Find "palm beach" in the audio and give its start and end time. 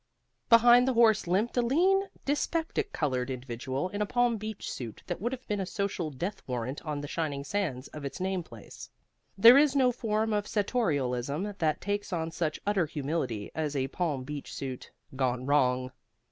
4.07-4.67, 13.89-14.51